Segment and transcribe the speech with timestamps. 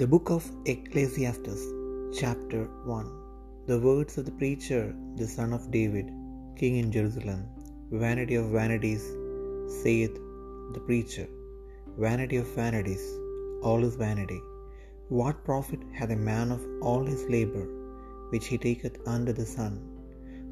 [0.00, 1.62] The Book of Ecclesiastes,
[2.18, 3.06] Chapter 1
[3.66, 6.06] The words of the preacher, the son of David,
[6.60, 7.40] king in Jerusalem.
[7.90, 9.04] Vanity of vanities,
[9.82, 10.14] saith
[10.74, 11.26] the preacher.
[12.04, 13.04] Vanity of vanities,
[13.62, 14.40] all is vanity.
[15.08, 17.66] What profit hath a man of all his labour,
[18.30, 19.74] which he taketh under the sun?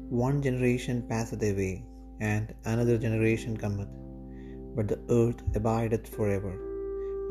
[0.09, 1.85] One generation passeth away,
[2.19, 3.93] and another generation cometh,
[4.75, 6.66] but the earth abideth for ever.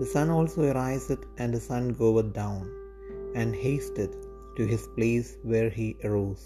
[0.00, 2.64] The sun also ariseth, and the sun goeth down,
[3.40, 4.14] and hasteth
[4.56, 6.42] to his place where he arose.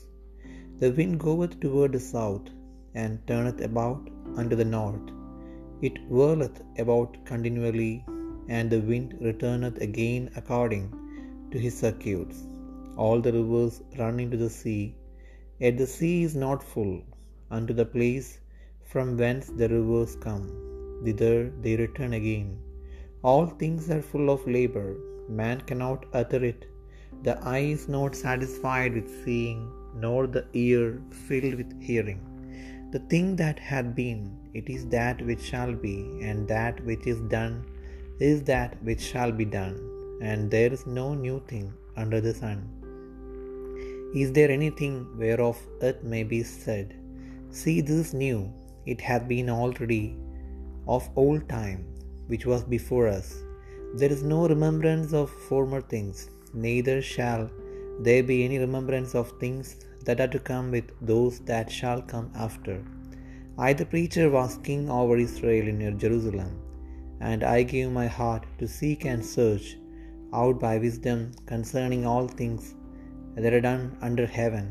[0.81, 2.47] The wind goeth toward the south,
[3.03, 4.05] and turneth about
[4.41, 5.09] unto the north.
[5.89, 7.95] It whirleth about continually,
[8.57, 10.87] and the wind returneth again according
[11.53, 12.39] to his circuits.
[13.03, 14.83] All the rivers run into the sea,
[15.65, 16.97] yet the sea is not full.
[17.59, 18.29] Unto the place
[18.91, 20.47] from whence the rivers come,
[21.05, 22.51] thither they return again.
[23.23, 24.97] All things are full of labor,
[25.29, 26.65] man cannot utter it.
[27.25, 29.61] The eye is not satisfied with seeing,
[29.95, 32.21] nor the ear filled with hearing.
[32.93, 34.23] The thing that hath been,
[34.55, 35.97] it is that which shall be,
[36.29, 37.57] and that which is done
[38.31, 39.77] is that which shall be done,
[40.23, 41.69] and there is no new thing
[42.03, 42.61] under the sun.
[44.23, 46.97] Is there anything whereof it may be said,
[47.51, 48.41] See, this is new,
[48.87, 50.17] it hath been already
[50.89, 51.81] of old time,
[52.31, 53.29] which was before us.
[54.01, 56.19] There is no remembrance of former things,
[56.67, 57.45] neither shall
[58.07, 59.69] there be any remembrance of things
[60.07, 62.77] that are to come with those that shall come after.
[63.67, 66.53] I, the preacher, was king over Israel in Jerusalem,
[67.31, 69.67] and I gave my heart to seek and search
[70.41, 71.19] out by wisdom
[71.53, 72.65] concerning all things
[73.43, 74.67] that are done under heaven.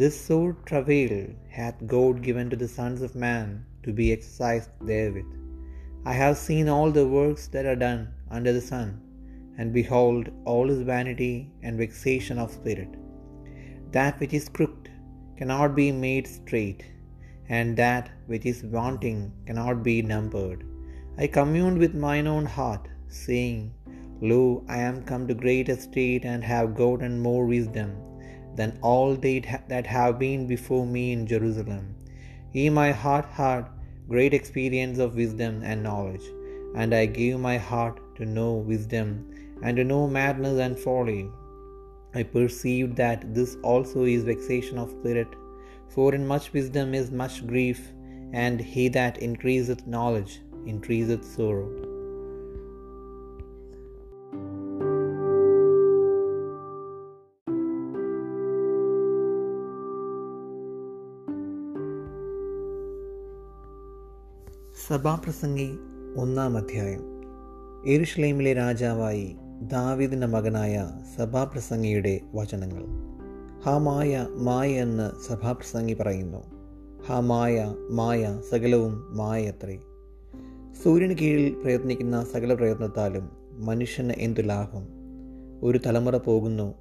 [0.00, 1.16] This sore travail
[1.58, 3.48] hath God given to the sons of man
[3.84, 5.32] to be exercised therewith.
[6.10, 8.02] I have seen all the works that are done
[8.36, 8.88] under the sun,
[9.58, 12.92] and behold, all is vanity and vexation of spirit.
[13.96, 14.86] That which is crooked
[15.38, 16.82] cannot be made straight,
[17.58, 20.60] and that which is wanting cannot be numbered.
[21.22, 22.86] I communed with mine own heart,
[23.24, 23.62] saying,
[24.30, 24.42] Lo,
[24.76, 27.90] I am come to great estate, and have gotten more wisdom
[28.58, 29.38] than all they
[29.72, 31.84] that have been before me in Jerusalem.
[32.56, 33.64] Ye my heart had
[34.08, 36.24] great experience of wisdom and knowledge,
[36.74, 39.30] and I gave my heart to know wisdom,
[39.62, 41.28] and to know madness and folly.
[42.14, 45.28] I perceived that this also is vexation of spirit,
[45.88, 47.92] for in much wisdom is much grief,
[48.32, 51.85] and he that increaseth knowledge increaseth sorrow.
[64.88, 65.78] സഭാപ്രസംഗി
[66.16, 67.00] ഒന്നാം അധ്യായം.
[67.86, 72.84] എരുഷ്ലൈമിലെ രാജാവായി ദാവിദിന്റെ മകനായ സഭാപ്രസംഗിയുടെ വചനങ്ങൾ.
[73.64, 76.42] ഹാ മായ എന്ന് സഭാപ്രസംഗി പറയുന്നു.
[77.06, 79.76] ഹാ മായ മായ സകലവും മായത്രേ.
[80.84, 84.86] സൂര്യന് കീഴിൽ പ്രയത്നിക്കുന്ന സകല പ്രയത്നത്താലും മനുഷ്യന് എന്തു ലാഭം?
[85.62, 86.74] ഒരു തലമുറ പോകുന്നു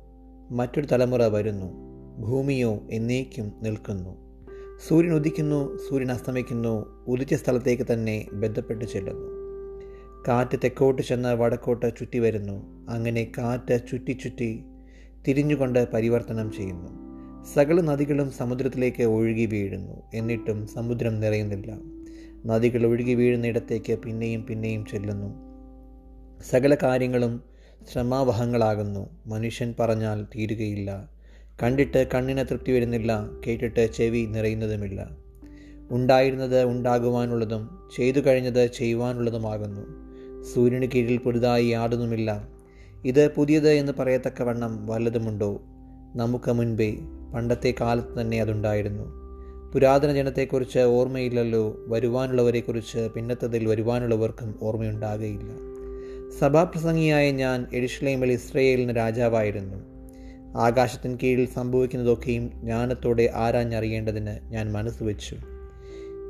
[0.52, 1.74] മറ്റൊരു തലമുറ വരുന്നു
[2.22, 4.25] ഭൂമിയോ എന്നേക്കും നിൽക്കുന്നു.
[4.88, 9.36] സൂര്യൻ ഉദിക്കുന്നു സൂര്യൻ അസ്തമിക്കുന്നു ഉദിച്ച സ്ഥലത്തേക്ക് തന്നെ ബന്ധപ്പെട്ട് ചെല്ലുന്നു.
[10.28, 12.86] കാറ്റ് തെക്കോട്ട് ചെന്ന് വടക്കോട്ട് ചുറ്റി വരുന്നു.
[12.90, 14.64] അങ്ങനെ കാറ്റ് ചുറ്റി ചുറ്റി
[15.28, 16.90] തിരിഞ്ഞുകൊണ്ട് പരിവർത്തനം ചെയ്യുന്നു.
[17.54, 20.04] സകല നദികളും സമുദ്രത്തിലേക്ക് ഒഴുകി വീഴുന്നു.
[20.14, 21.78] എന്നിട്ടും സമുദ്രം നിറയുന്നില്ല.
[22.46, 25.34] നദികൾ ഒഴുകി വീഴുന്നിടത്തേക്ക് പിന്നെയും പിന്നെയും ചെല്ലുന്നു.
[26.50, 27.44] സകല കാര്യങ്ങളും
[27.92, 29.10] ശ്രമാവഹങ്ങളാകുന്നു.
[29.26, 31.15] മനുഷ്യൻ പറഞ്ഞാൽ തീരുകയില്ല.
[31.64, 35.18] കണ്ടിട്ട് കണ്ണിന് തൃപ്തി വരുന്നില്ല കേട്ടിട്ട് ചെവി നിറയുന്നതുമില്ല.
[35.92, 39.82] ഉണ്ടായിരുന്നത് ഉണ്ടാകുവാനുള്ളതും ചെയ്തു കഴിഞ്ഞത് ചെയ്യുവാനുള്ളതുമാകുന്നു.
[40.44, 42.48] സൂര്യന് കീഴിൽ പുതുതായി യാതൊന്നുമില്ല.
[43.06, 45.62] ഇത് പുതിയത് എന്ന് പറയത്തക്കവണ്ണം വല്ലതുമുണ്ടോ?
[46.16, 46.96] നമുക്ക് മുൻപേ
[47.34, 49.04] പണ്ടത്തെ കാലത്ത് തന്നെ അതുണ്ടായിരുന്നു.
[49.74, 55.52] പുരാതന ജനത്തെക്കുറിച്ച് ഓർമ്മയില്ലല്ലോ വരുവാനുള്ളവരെക്കുറിച്ച് പിന്നത്തതിൽ വരുവാനുള്ളവർക്കും ഓർമ്മയുണ്ടാകുകയില്ല
[56.40, 59.95] സഭാപ്രസംഗിയായ ഞാൻ എഡിഷ്ലേമിൽ ഇസ്രയേലിന് രാജാവായിരുന്നു.
[60.56, 65.38] ആകാശത്തിന് കീഴിൽ സംഭവിക്കുന്നതൊക്കെയും ജ്ഞാനത്തോടെ ആരാഞ്ഞറിയേണ്ടതിന് ഞാൻ മനസ്സ് വെച്ചു.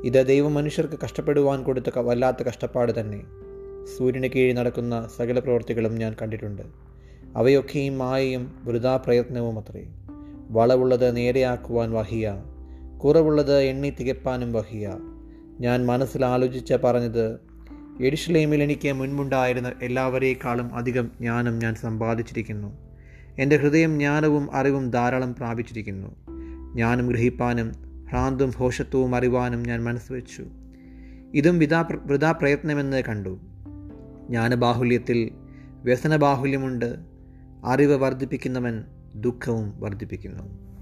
[0.04, 3.22] ഇത് ദൈവം മനുഷ്യർക്ക് കഷ്ടപ്പെടുവാൻ കൊടുത്ത വല്ലാത്ത കഷ്ടപ്പാട് തന്നെ.
[3.96, 6.62] സൂര്യന് കീഴിൽ നടക്കുന്ന സകല പ്രവൃത്തികളും ഞാൻ കണ്ടിട്ടുണ്ട്.
[7.36, 9.86] അവയൊക്കെയും മായയും വൃതാ പ്രയത്നവും അത്രേ.
[10.50, 12.42] വളവുള്ളത് നേരെയാക്കുവാൻ വഹിയ.
[13.04, 14.96] കുറവുള്ളത് എണ്ണി തികപ്പാനും വഹിയ.
[15.60, 17.38] ഞാൻ മനസ്സിൽ ആലോചിച്ച പറഞ്ഞത്
[18.00, 22.85] എഡിഷ്ലേമിൽ എനിക്ക് മുൻപുണ്ടായിരുന്ന എല്ലാവരേക്കാളും അധികം ജ്ഞാനം ഞാൻ സമ്പാദിച്ചിരിക്കുന്നു.
[23.38, 26.08] എന്റെ ഹൃദയം ജ്ഞാനവും അറിവും ധാരാളം പ്രാപിച്ചിരിക്കുന്നു.
[26.74, 27.72] ജ്ഞാനം ഗ്രഹിപ്പാനും
[28.10, 30.46] ഭ്രാന്തും ഭോഷത്വവും അറിവാനും ഞാൻ മനസ്സ് വെച്ചു.
[31.34, 33.38] ഇതും വിതാ വൃതാ പ്രയത്നമെന്ന് കണ്ടു.
[34.28, 35.30] ജ്ഞാനബാഹുല്യത്തിൽ
[35.84, 36.96] വ്യസനബാഹുല്യമുണ്ട്.
[37.64, 38.84] അറിവ് വർദ്ധിപ്പിക്കുന്നവൻ
[39.14, 40.75] ദുഃഖവും വർദ്ധിപ്പിക്കുന്നു.